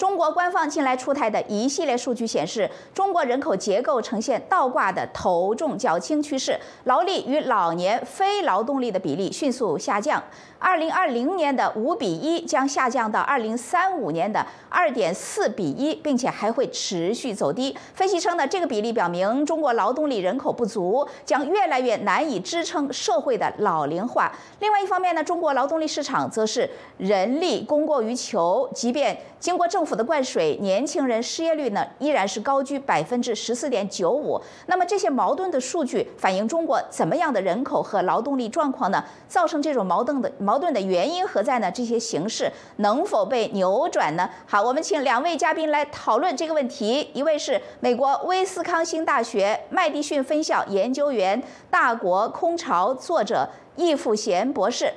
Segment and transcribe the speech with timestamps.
[0.00, 10.22] 中国官方近来出台的一系列数据显示，中国人口结构呈现倒挂的头重脚轻趋势，劳力与老年非劳动力的比例迅速下降。
[10.60, 17.74] 二零二零年的五比一将下降到二零三五年的二点四比一，并且还会持续走低。
[17.94, 24.30] 分析称呢，这个比例表明中国劳动力人口不足将越来越难以支撑社会的老龄化。
[24.60, 34.38] 另外一方面呢，中国劳动力市场则是人力供过于求，即便经过政府的灌水，年轻人失业率呢依然是高居百分之十四点九五。
[34.66, 39.02] 那么这些矛盾的数据反映中国怎么样的人口和劳动力状况呢？
[39.26, 40.30] 造成这种矛盾的。
[40.50, 41.70] 矛盾的原因何在呢？
[41.70, 44.28] 这些形势能否被扭转呢？
[44.48, 47.08] 好，我们请两位嘉宾来讨论这个问题。
[47.14, 51.40] 一位是美国威斯康星大学麦迪逊分校研究员、
[51.70, 54.92] 大国空巢作者易富贤博士，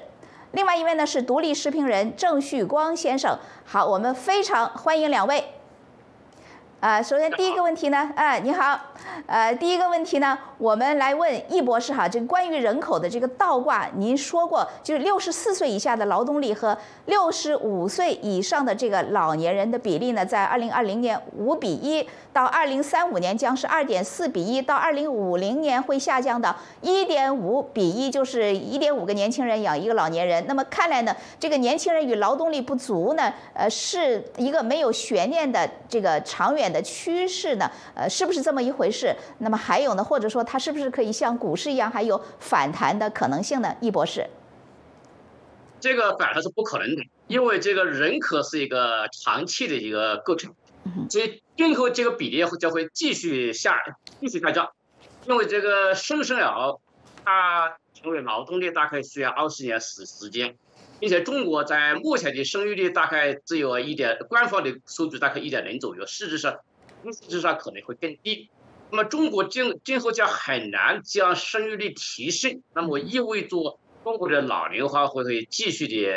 [0.53, 3.37] 另外一位呢是独立时评人郑旭光先生。
[3.63, 5.53] 好，我们非常欢迎两位。
[6.83, 8.77] 啊，首先第一个问题呢，哎，你好，
[9.25, 10.37] 呃，第一个问题呢。
[10.57, 30.45] 我们来问易博士哈，这个关于人口的这个倒挂，您说过，就是六十四岁以下的劳动力和六十五岁以上的这个老年人的比例呢，在二零二零年五比一，到二零三五年将是二点四比一，到二零五零年会下降到一点五比一，就是一点五个年轻人养一个老年人。
[30.47, 39.15] 那么看来呢，这个年轻人与劳动力不足呢，呃，是一个没有悬念的这个长远的趋势呢，呃，是不是这么一回事？
[39.37, 40.43] 那么还有呢，或者说？
[40.43, 43.75] 它是不是可以像股市一样还有反弹的可能性呢？
[43.79, 44.27] 易博士，
[45.79, 50.53] 这个反弹是不可能的，因为这个人口是一个长期的一个构成，
[51.09, 53.79] 所以今后这个比例将会继续下
[54.19, 54.71] 继续下降，
[55.27, 56.77] 因为这个新生儿
[57.23, 60.55] 他成为劳动力大概需要二十年时时间，
[61.03, 66.61] 并且中国在目前的生育率大概只有一点，官方的数据大概一点零左右，事实上
[67.11, 68.49] 事实上可能会更低。
[68.89, 76.09] 那么中国今今后将很难将生育率提升，那么意味着中国的老龄化会会继续的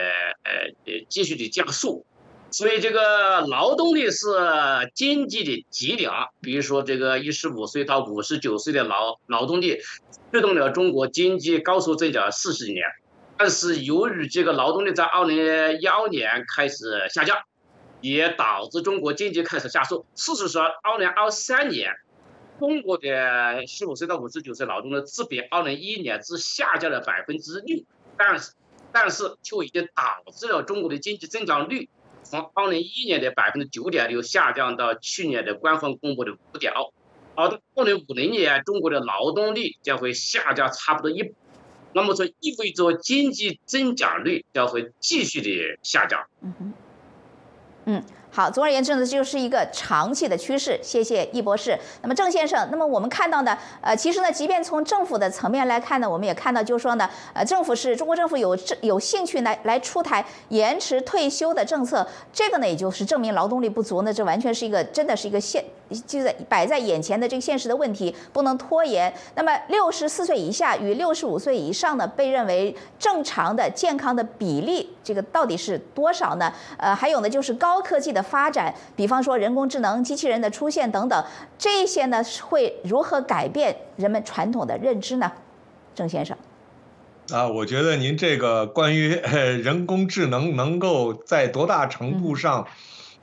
[0.45, 0.53] 呃
[0.85, 2.07] 呃继续的加速，
[2.53, 4.29] 所以这个劳动力是
[4.95, 9.79] 经济的脊梁，比如说这个一十五岁到五十九岁的劳劳动力，
[10.31, 12.85] 推动了中国经济高速增长四十年，
[13.39, 15.37] 但是由于这个劳动力在二零
[15.81, 17.37] 一二年开始下降，
[18.01, 20.07] 也导致中国经济开始加速。
[20.15, 21.93] 事实上，二零二三年。
[22.59, 27.85] 中国的十五岁到五十九岁劳动的只比二零一一年只下降了百分之六，
[28.17, 28.55] 但是
[28.91, 31.91] 但是却已经导致了中国的经济增长率
[32.23, 36.81] 从二零一一年的百分之九点六下降到去年的官方公布的五点二，
[37.35, 41.35] 而到二零五零年中国的劳动力将会下降差不多一，
[41.97, 46.27] 那么这意味着经济增长率将会继续的下降。
[46.43, 46.75] 嗯，
[47.87, 48.05] 嗯。
[48.37, 50.79] 好，总而言之呢，就是一个长期的趋势。
[50.83, 51.75] 谢谢易博士。
[52.03, 65.65] 那么郑先生，那么我们看到呢，呃，其实呢，即便从政府的层面来看呢，我们也看到，就是说呢，呃，政府是中国政府有有兴趣来来出台延迟退休的政策，这个呢，也就是证明劳动力不足呢，这完全是一个真的是一个现
[66.07, 69.11] 就在摆在眼前的这个现实的问题，不能拖延。
[69.35, 76.53] 那么六十四岁以下与六十五岁以上呢，被认为正常的健康的比例，这个到底是多少呢？
[76.77, 78.26] 呃，还有呢，就是高科技的。
[78.27, 81.25] 发展，比方说人工智能、机器人的出现等等，
[81.57, 85.33] 这些呢会如何改变人们传统的认知呢？
[85.95, 86.37] 郑先生，
[87.31, 92.67] 啊，我觉得您这个关于人工智能能够在多大程度上，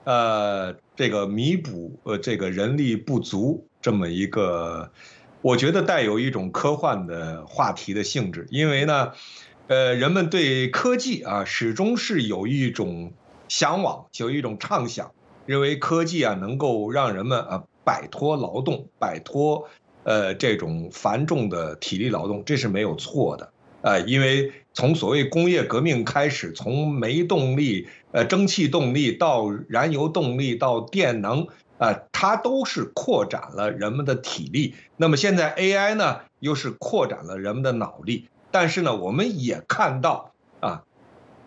[0.06, 4.90] 呃，这个弥补呃这个人力不足这么一个，
[5.42, 9.12] 我觉得带有一种科幻的话题的性质，因为呢，
[9.68, 13.14] 呃，人们对科技啊始终是有一种。
[13.48, 15.12] 向往就有一种畅想，
[15.46, 19.68] 认为科技啊能够让人们啊摆脱劳动，摆脱
[20.04, 23.52] 呃这种繁重的体力劳动，这是没有错的
[23.82, 24.00] 啊。
[24.00, 31.48] 因为从所谓工业革命开始，从煤动力、呃蒸汽动力到燃油动力到电能
[31.78, 34.76] 啊，它都是扩展了人们的体力。
[34.98, 38.30] 那么现在 AI 呢，又是扩展了人们的脑力。
[38.52, 40.84] 但是呢，我们也看到啊。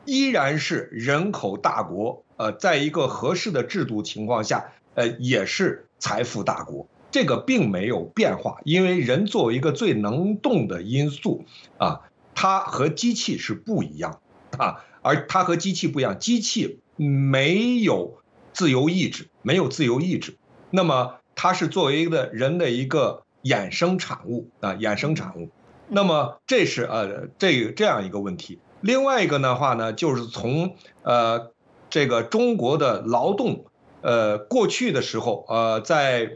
[0.06, 8.60] 依然是人口大国，呃，在一个合适的制度情况下，呃，也是财富大国，这个并没有变化。
[8.64, 11.44] 因为人作为一个最能动的因素，
[11.78, 12.00] 啊，
[12.34, 14.20] 它和机器是不一样，
[14.58, 20.36] 啊，而它和机器不一样，机器没有自由意志，没有自由意志，
[20.70, 25.50] 那么它是作为一个人的一个衍生产物啊，衍生产物，
[25.88, 28.58] 那么这是呃这这样一个问题。
[28.80, 31.52] 另外一个的话呢，就是从呃
[31.90, 33.66] 这个中国的劳动
[34.02, 36.32] 呃，过去的时候，呃，在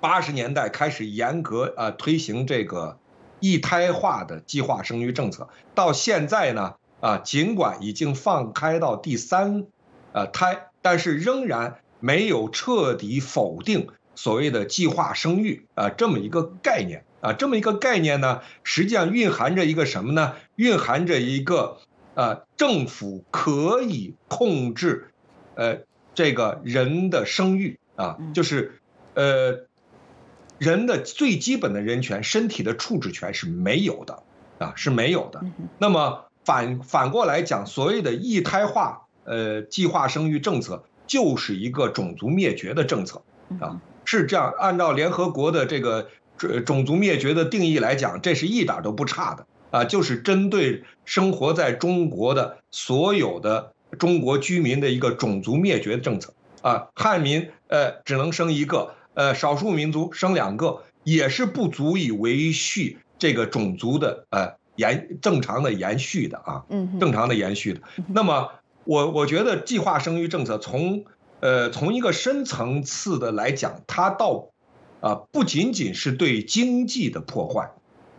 [0.00, 2.98] 八十年代开始严格啊推行这个
[3.40, 9.66] 一胎化的计划生育政策，到现在呢，啊，尽管已经放开到第三
[10.12, 17.04] 呃胎，但是仍然没有彻底否定所谓的计划生育啊这么一个概念。
[17.22, 20.34] 啊，这么一个概念呢，实际上蕴含着一个什么呢？
[20.56, 21.78] 蕴含着一个
[22.14, 25.08] 呃，政府可以控制
[25.54, 25.78] 呃
[26.14, 28.82] 这个人的生育啊，就是
[29.14, 29.66] 呃。
[30.58, 34.22] 人的最基本的人权，身体的处置权是没有的，
[34.58, 35.42] 啊是没有的。
[35.78, 43.24] 那么反反过来讲，所谓的一胎化，呃，计划生育政策就是一个种族灭绝的政策，
[43.58, 44.54] 啊是这样。
[44.56, 46.06] 按照联合国的这个
[46.48, 58.94] 种种族灭绝的定义来讲，这是一点都不差的，啊，就是针对生活在中国的所有的中国居民的一个种族灭绝政策，啊，汉民呃只能生一个。
[59.14, 67.82] 呃，少数民族生两个也是不足以维续这个种族的呃延正常的延续的啊，嗯，正常的延续的。
[68.06, 68.48] 那么
[68.84, 71.04] 我我觉得计划生育政策从
[71.40, 74.48] 呃从一个深层次的来讲，它倒
[75.02, 77.70] 啊不仅仅是对经济的破坏，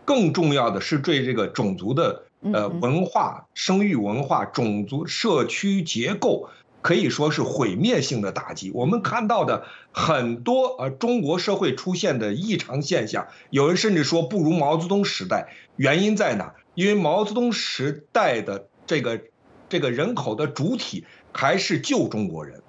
[0.04, 6.48] 更重要的是对这个种族的呃文化、生育文化、种族社区结构。
[6.84, 8.70] 可以说是毁灭性的打击。
[8.72, 15.48] 我们看到的很多呃中国社会出现的异常现象，有人甚至说不如毛泽东时代。
[15.76, 16.54] 原因在哪？
[16.74, 19.22] 因为毛泽东时代的这个
[19.70, 22.62] 这个人口的主体还是旧中国人。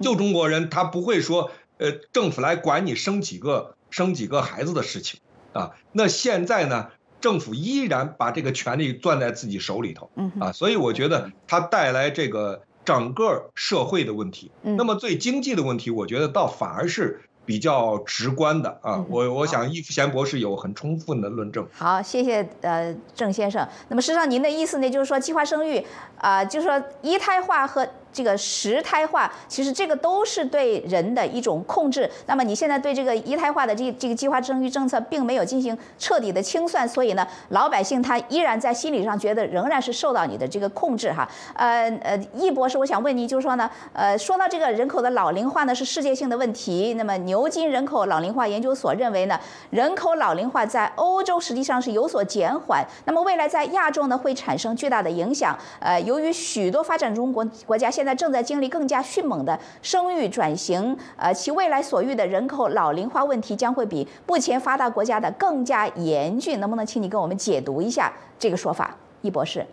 [0.00, 1.50] 旧中国人他不会说
[1.80, 5.18] 呃政府来管你生几个生几个孩子的事情
[5.52, 5.72] 啊。
[5.90, 6.86] 那现在呢？
[7.20, 10.10] 政府依然把这个权利攥在自己手里头，
[10.40, 14.50] 啊，所以我觉得它带来这个整个社会的问题。
[14.62, 19.04] 那么最经济的问题，我觉得倒反而是比较直观的啊。
[19.10, 21.68] 我我想易福贤博士有很充分的论证。
[21.74, 23.68] 好，谢谢呃郑先生。
[23.90, 25.84] 那么实际上您的意思呢，就是说计划生育
[26.16, 27.86] 啊，就是说一胎化和。
[28.12, 32.10] 这个十胎化，其实这个都是对人的一种控制。
[32.26, 41.28] 那么你现在对这个一胎化的这这个计划生育政策，并没有进行彻底的清算，所以呢，老百姓他依然在心理上觉得仍然是受到你的这个控制哈。
[41.54, 46.94] 呃呃，易博士，我想问你，就是说呢，呃，说到这个人口的老龄化呢，是世界性的问题。
[46.94, 49.38] 那么牛津人口老龄化研究所认为呢，
[49.70, 55.56] 人口老龄化在欧洲实际上是有所减缓，那么未来在亚洲呢会产生巨大的影响。
[55.78, 57.90] 呃，由于许多发展中国国家。
[57.99, 66.60] 现在正在经历更加迅猛的生育转型，呃，其未来所遇的人口老龄化问题将会比目前发达国家的更加严峻。
[66.60, 69.66] 能不能请你跟我们解读一下这个说法，易博士？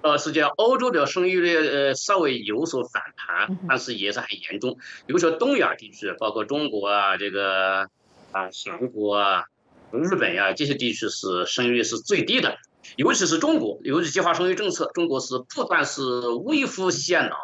[0.00, 4.76] 呃，实际上欧洲的生育率呃稍微有所反弹，但是也是很严重。
[5.06, 7.88] 比如说东亚地区，包括中国啊，这个
[8.30, 9.44] 啊韩国啊、
[9.90, 12.56] 日本呀这些地区是生育率是最低的。
[12.96, 17.36] 尤其是中国，由于计划生育政策，中国是不但是微乎显老，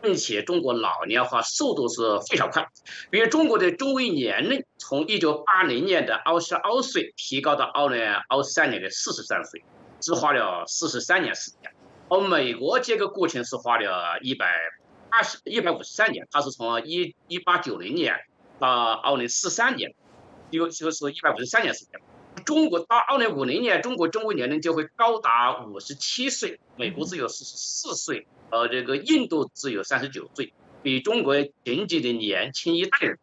[0.00, 2.66] 并且中国老年化速度是非常快。
[3.10, 9.62] 比如中国的中位年龄从一九八零年的二十二岁提高到二零二三年的四十三岁，
[10.00, 11.70] 只花了四十三年时间。
[12.08, 14.46] 而美国这个过程是花了一百
[15.10, 18.14] 二十一百五十三年，它是从一一八九零年
[18.58, 19.92] 到二零四三年，
[20.50, 22.00] 就就是一百五十三年时间。
[22.48, 33.18] 中国到二零五零年，中国中国年龄就会高达五十七岁，美国只有四十四岁，呃，这个印度只有三十九岁，比中国仅仅的年轻一代人。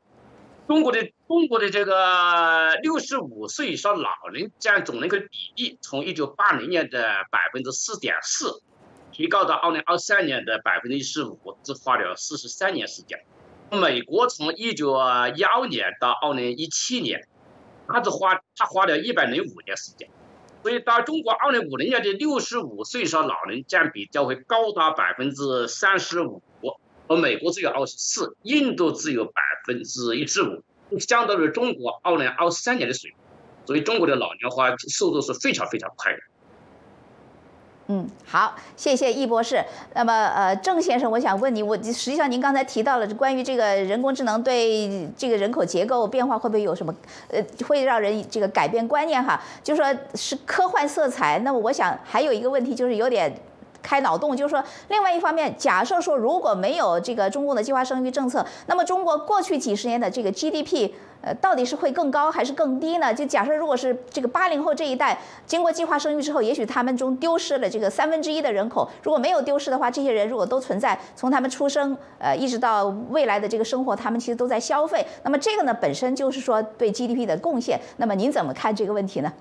[0.67, 7.01] 中国的中国的这个六十五岁以上老人占总人口比例，从一九八零年的
[7.31, 8.61] 百分之四点四，
[9.11, 13.17] 提高到二零二三年的百分之十五，只花了四十三年时间。
[13.71, 14.91] 美国从一九
[15.35, 17.27] 一二年到二零一七年。
[17.87, 20.09] 他只花他花了一百零五年时间，
[20.63, 26.41] 所以到中国二零五零年的六十五岁以上老人占比将会高达百分之三十五，
[27.07, 30.63] 而美国只有二十四，印度只有百分之一十五，
[30.99, 33.19] 相当于中国二零二三年的水平，
[33.65, 36.19] 所以中国的老龄化速度是非常非常快的。
[37.87, 39.63] 嗯，好，谢谢易博士。
[39.93, 46.93] 那么，呃，郑先生，我想问你，我实际上您刚才提到了关于这个人工智能对这个人口结构变化会不会有什么，
[47.29, 49.39] 呃，会让人这个改变观念哈？
[49.63, 51.39] 就说是科幻色彩。
[51.39, 53.31] 那么，我想还有一个问题就是有点。
[53.85, 60.89] 开脑洞，就是说，另外一方面，假设说如果没有这个中共的计划生育政策，那么中国过去几十年的这个 GDP。
[61.21, 63.11] 呃，到底是会更高还是更低呢？
[63.11, 68.87] 就假设如果是这个八零后这一代经过计划生育之后，也许他们中丢失了这个三分之一的人口。
[69.01, 75.03] 如果没有丢失的话，这些人如果都存在，从他们出生呃一直到未来的这个生活，他们其实都在消费。
[75.23, 77.79] 那么这个呢，本身就是说对 GDP 的贡献。
[77.97, 79.33] 那么您怎么看这个问题呢？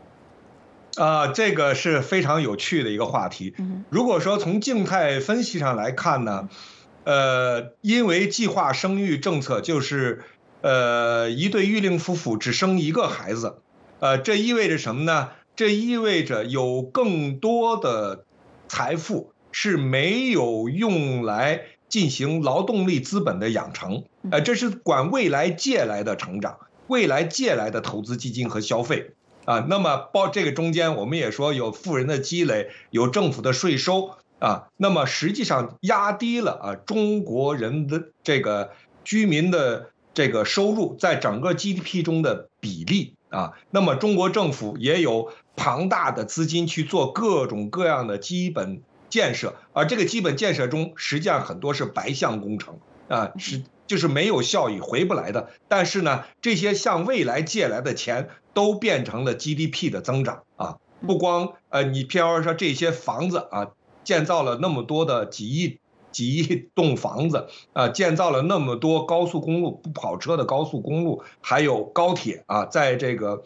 [0.96, 3.54] 啊，这个是非常有趣的一个话题。
[3.90, 6.48] 如果说从静态分析上来看呢，
[7.04, 10.24] 呃，因为计划生育政策就是。
[10.66, 13.58] 呃，一对育龄夫妇只生一个孩子，
[14.00, 15.28] 呃，这意味着什么呢？
[15.56, 18.24] 这意味着有更多的
[18.66, 29.10] 财富是没有用来进行劳动力资本的养成，呃，这是管未来借来的成长，未来借来的投资基金和消费
[29.44, 29.66] 啊。
[29.68, 38.70] 那么包这个中间，我们也说有富人的积累，有政府的税收啊，那么实际上压低了啊中国人的这个
[39.04, 39.90] 居民的。
[40.16, 52.78] 这个收入在整个 GDP 中的比例啊，那么中国政府也有庞大的资金去做各种各样的基本建设，而这个基本建设中实际上很多是白项工程
[53.14, 55.50] 啊，是就是没有效益回不来的。
[55.68, 63.71] 但是呢，这些向未来借来的钱都变成了 GDP 的增长啊，不光呃，你譬如说这些房子啊，
[64.02, 65.78] 建造了那么多的几亿。
[66.14, 73.42] 几亿栋房子啊，建造了那么多高速公路不跑车的高速公路，还有高铁啊，在这个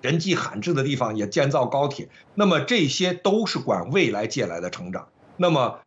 [0.00, 2.08] 人迹罕至的地方也建造高铁。
[2.36, 5.08] 那么这些都是管未来借来的成长。
[5.36, 5.80] 那么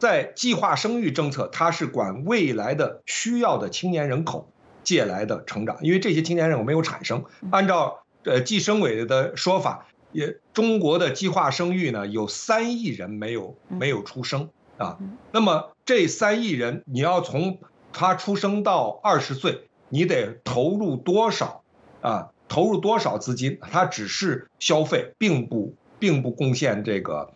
[0.00, 4.50] 在计划生育政策，它是管未来的需要的青年人口
[4.82, 7.24] 借来的成长，因为这些青年人口没有产生。
[7.52, 14.48] 按照呃计生委的说法，也中国的计划生育呢有三亿人没有没有出生。
[14.78, 14.96] 啊，
[15.30, 17.58] 那么这三亿人，你要从
[17.92, 21.62] 他出生到二十岁，你得投入多少
[22.00, 22.30] 啊？
[22.48, 23.58] 投入多少资金？
[23.60, 27.34] 他只是消费，并不并不贡献这个，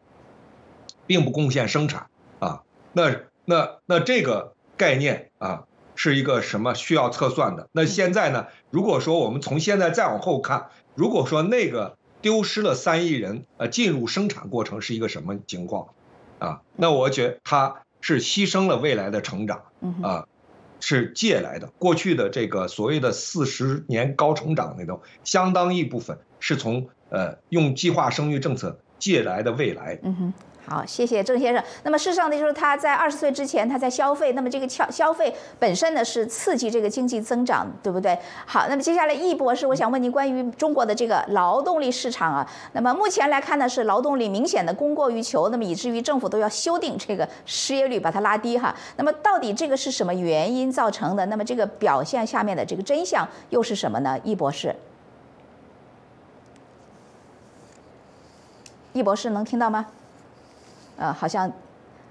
[1.07, 2.09] 并不贡献生产啊。
[2.95, 7.69] 那那那这个概念啊，是一个什么需要测算的？
[7.73, 8.47] 那现在呢？
[8.71, 15.89] 如果说我们从现在再往后看，如果说那个丢失了三亿人，呃，进入生产过程是一个什么情况？
[16.39, 19.63] 啊，那我觉得他是牺牲了未来的成长，
[20.03, 20.27] 啊，
[20.81, 21.69] 是借来的。
[21.79, 29.99] 过去的这个所谓的四十年高成长那种，相当一部分是从呃用计划生育政策借来的未来。
[30.03, 30.33] 嗯哼。
[30.67, 31.63] 好，谢谢郑先生。
[31.83, 38.19] 那么事实上呢，就是他在二十岁之前他在消费，那么这个消消费本身呢是刺激这个经济增长，对不对？
[38.47, 48.75] 好，那么接下来易博士，我想问您关于中国的这个劳动力市场啊，那么目前来看呢是劳动力明显的供过于求，那么以至于政府都要修订这个失业率，把它拉低哈。
[48.97, 51.27] 那么到底这个是什么原因造成的？
[51.27, 54.19] 那么这个表现下面的这个真相又是什么呢？
[54.25, 54.75] 易博士，
[58.95, 59.89] 易博士能听到吗？
[60.97, 61.53] 呃，好像，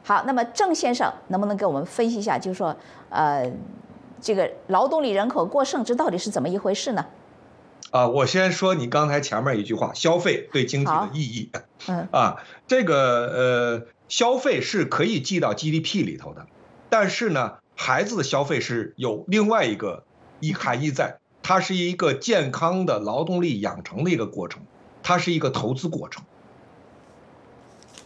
[0.03, 2.75] 好，那么郑先生能不能给我们分析一下，就是说，
[3.09, 3.51] 呃，
[4.21, 7.05] 这个劳动力人口过剩这到底是怎么一回事呢？
[7.91, 11.51] 啊，我先说你刚才前面一句话，消费对经济的意义。
[11.87, 12.07] 嗯。
[12.11, 12.37] 啊，
[12.67, 16.47] 这个呃，消费是可以记到 GDP 里头的，
[16.89, 20.03] 但是呢，孩子的消费是有另外一个
[20.39, 24.63] 一含义在，它是一个健康的劳动力养成的一个过程，
[25.03, 26.23] 它是一个投资过程。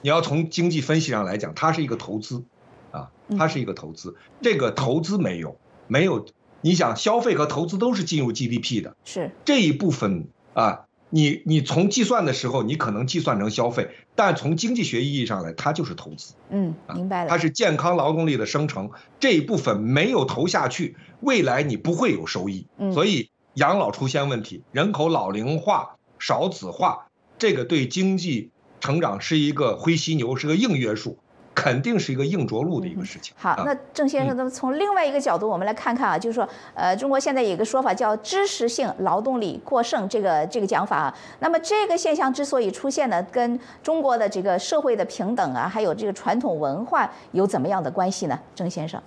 [0.01, 2.43] 你要从经济分析上来讲，它是一个投资，
[2.91, 4.15] 啊，它是一个投资。
[4.41, 6.25] 这个投资没有没有，
[6.61, 10.83] 你想消费和投资都是进入 GDP 的，是这一部分啊。
[11.09, 16.33] 你你从计算的时候，你可能计算成消费，但从经济学意义上来，它就是投资。
[16.49, 17.29] 嗯，明白了。
[17.29, 22.67] 它是健康劳动力的生成，这一部分没有投下去，未来你不会有收益。
[22.93, 27.07] 所以养老出现问题，人口老龄化、少子化，
[27.39, 28.51] 这个对经济。
[28.79, 31.17] 成长是一个灰犀牛，是个硬约束，
[31.55, 33.33] 肯定是一个硬着陆的一个事情。
[33.35, 41.15] 好，那郑先生，那么从另外一个角度，我们来看看啊，就是说，呃，中国现在有一个说法叫知识性劳动力过剩，这个这个讲法啊。
[41.39, 48.39] 那么这个现象之所以出现呢，跟中国的这个社会的平等啊，还有这个传统文化有怎么样的关系呢？
[48.53, 49.01] 郑先生，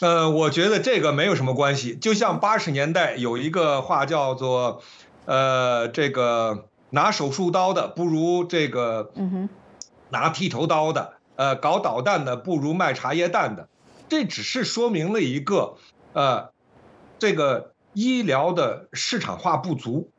[0.00, 1.94] 呃，我觉得这个没有什么关系。
[1.94, 4.82] 就像八十年代有一个话叫做，
[5.24, 6.66] 呃，这个。
[6.90, 9.12] 拿手术刀的不如这个，
[10.10, 13.68] 拿剃头刀的，呃，搞导弹的不如卖茶叶蛋的，
[14.08, 15.76] 这只是说明了一个，
[16.12, 16.50] 呃，
[17.18, 20.10] 这个医疗的市场化不足，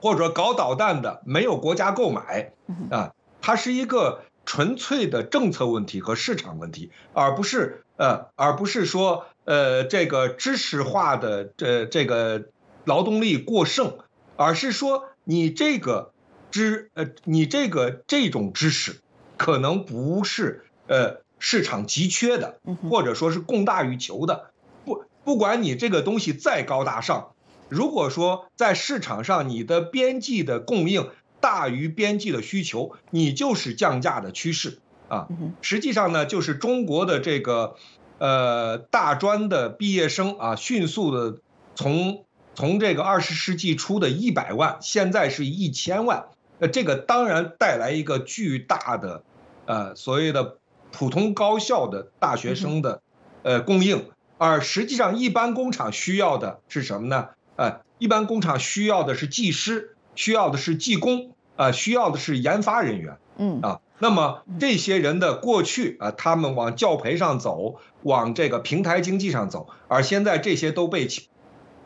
[0.00, 2.52] 或者搞导弹的没有国家购买，
[2.90, 12.44] 啊，它是一个纯粹的政策问题和市场问题，而不是呃，而不是说呃这个知识化的这这个
[12.84, 13.98] 劳动力过剩，
[14.36, 16.12] 而是说你这个
[16.50, 19.00] 知呃你这个这种知识
[19.36, 22.60] 可能不是呃市场急缺的，
[22.90, 24.50] 或者说是供大于求的，
[24.84, 27.32] 不不管你这个东西再高大上，
[27.68, 31.08] 如果说在市场上你的边际的供应。
[31.42, 35.26] 大于边际的需求，你就是降价的趋势啊。
[35.62, 37.76] 实际上呢，就是中国的这个，
[38.18, 41.38] 呃，大专的毕业生啊，迅速的
[41.74, 46.26] 从从这个二十世纪初的一百万，现在是一千万。
[46.58, 49.22] 呃，这个当然带来一个巨大的，
[49.66, 50.58] 呃，所谓的
[50.92, 53.02] 普通高校的大学生的，
[53.42, 54.10] 呃，供应。
[54.38, 57.28] 而实际上，一般工厂需要的是什么呢？
[57.56, 59.96] 呃，一般工厂需要的是技师。
[60.16, 71.06] 需要的是技工啊，需要的是研发人员，嗯啊，那么这些人的过去啊，他们往教培上走，往这个平台经济上走，而现在这些都被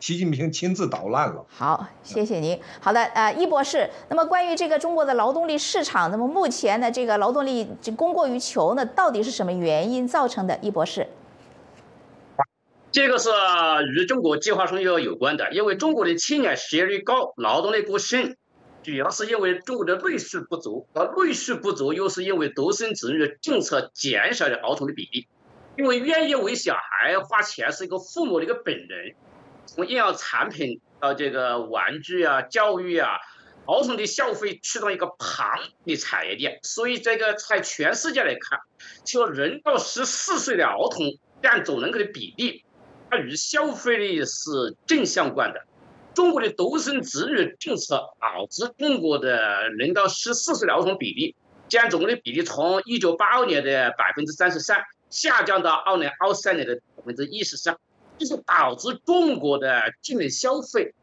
[0.05, 1.43] 习习近平亲自捣烂了。
[1.49, 2.61] 好，谢谢您。
[2.79, 10.59] 好的，呃，易博士，那么关于这个中国的劳动力市场，那么目前的这个劳动力供过于求呢，到底是什么原因造成的？
[10.61, 11.07] 易博士。
[12.91, 13.31] 这个是
[13.95, 18.35] 与中国计划生育有关的，因为中国的青年失业率高，劳动力过剩，
[18.83, 25.27] 主要是因为中国的内需不足，而内需不足又是因为独生子女政策减少了儿童的比例。
[25.77, 29.15] 因为愿意为小孩花钱是一个父母的一个本能，
[29.65, 33.17] 从医药产品到这个玩具啊、教育啊，
[33.65, 36.59] 儿童的消费驱动一个庞的产业链。
[36.63, 38.59] 所以这个在全世界来看，
[39.03, 42.63] 就人到十四岁的儿童占总人口的比例。
[43.07, 45.61] 它与消费力是正相关的。
[46.15, 51.35] 中国的独生子女政策导致中国的人到十四岁的儿童比例
[51.69, 57.77] 占总的比例从一九八二年的百分之三十三下降到二零二三年的百分之一十三，
[58.17, 60.93] 就是导致中国的境内消费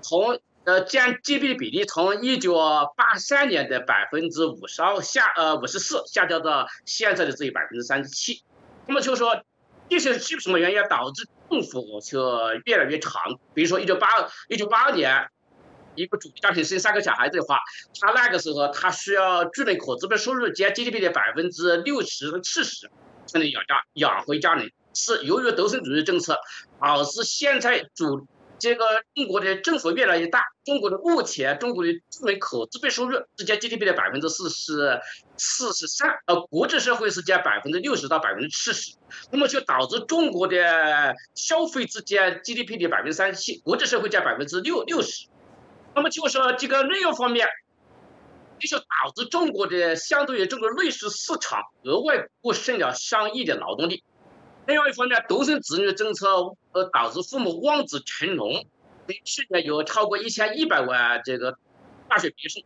[0.00, 2.54] 从呃占 GDP 的比例从一九
[2.96, 8.42] 八三年的百分之五十二下呃五十四下降到现在的只有百分之三十七。
[8.86, 9.42] 那么就是说。
[9.90, 12.20] 这些是什么原因导致政府就
[12.66, 13.22] 越来越长？
[13.54, 14.06] 比如说，一九八
[14.50, 15.30] 一九八二年，
[15.94, 17.58] 一个主家庭生三个小孩子的话，
[17.98, 22.90] 他那个时候他需要居民可支配收入占 GDP 的百分之六十到七十
[23.28, 24.72] 才能养家养活家人。
[24.94, 26.36] 是由于独生主义政策
[26.80, 28.26] 导致现在主。
[28.60, 35.00] 这个中国的政府越来越大，中国的目前中国的居民可支配收入是占 GDP 的百分之四十
[35.36, 38.96] 四十三，而国际社会是占百分之六十到百分之七十，
[39.30, 45.28] 那么就导致中国的消费只占 GDP 的百分之三十七，国际社会占百分之六六十，
[45.94, 47.46] 那么就说这个内容方面，
[48.58, 54.02] 就是导致中国的相对于中国内需市场额外过剩了上亿的劳动力。
[54.66, 56.28] 另外一方面，独生子女政策
[56.72, 58.66] 呃导致父母望子成龙，
[59.24, 61.56] 去年有超过一千一百万这个
[62.08, 62.62] 大学毕业生，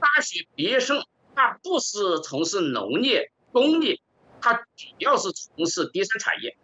[0.00, 4.00] 大学毕业生他不是从事农业、工业，
[4.42, 6.56] 他主要是从事第三产业。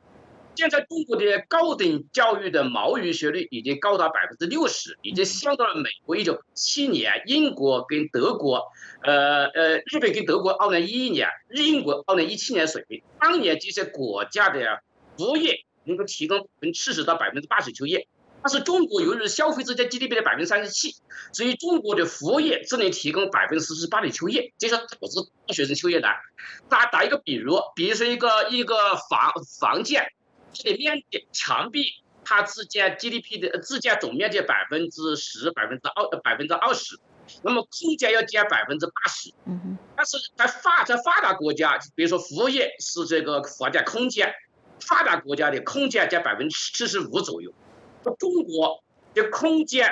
[0.56, 13.02] 现在中国的高等教育的毛语学率已经高达百分之六十，已经相当于美国一九七年、英国跟德国，呃呃，日本跟德国二零一一年、英国二零一七年水平。
[13.20, 14.80] 当年这些国家的
[15.18, 18.08] 服务业能够提供百分之七十到百分之八十就业，
[18.42, 20.94] 但是中国由于消费只占 GDP 的百分之三十七，
[21.32, 26.14] 所以中国的服务业只能提供百分之四十八的就业，这是导致大学生就业难。
[26.70, 30.12] 打打一个比如，比如说一个一个房房建。
[30.64, 36.98] 的面积墙壁，它只占 GDP 的自建总面积百分之十、百分之二、百分之二十，
[37.42, 39.32] 那么空间要占百分之八十。
[39.96, 44.34] 但是在发在发达国家，比如说服务业是这个房价空间，
[44.80, 47.52] 发达国家的空间占百分之七十五左右，
[48.18, 48.82] 中国
[49.14, 49.90] 的空间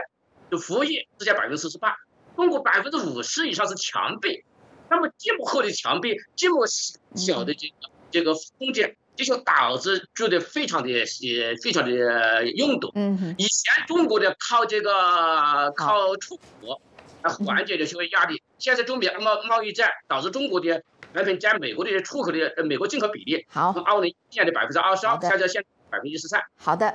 [0.51, 1.97] 的服务业只加百分之四十八，
[2.37, 4.45] 中国百分之五十以上是墙壁，
[4.91, 6.67] 那么这么厚的墙壁，这么
[7.15, 7.75] 小的这个
[8.11, 8.97] 这个空间。
[9.17, 12.91] 这就导致觉得非常的呃非常的拥堵。
[12.95, 16.81] 嗯以前中国的靠这个靠出口
[17.23, 26.43] 来缓解的社会压力，现在中美贸贸易战导致中国的产品占美国的出口的呃美国进口比例，好，从二零一年的百分之二十二，下降现百分之十三。
[26.57, 26.95] 好的。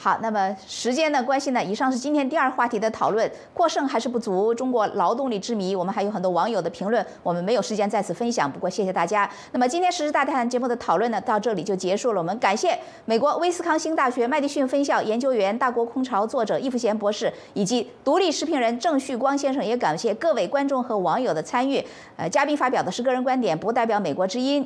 [0.00, 1.62] 好，那么时间的关系呢？
[1.64, 4.54] 以上是今天第二话题的讨论，过剩还是不足？
[4.54, 8.48] 中国劳动力之谜，我们还有很多网友的评论，我们没有时间在此分享。
[8.50, 9.28] 不过谢谢大家。
[9.50, 12.20] 那么今天时事大谈节目的讨论呢，到这里就结束了。
[12.20, 21.84] 我们感谢美国威斯康星大学麦迪逊分校研究员、大国空巢作者易富贤博士，以及独立视频人郑旭光先生，也感谢各位观众和网友的参与。
[22.14, 24.56] 呃，嘉宾发表的是个人观点，不代表美国之音。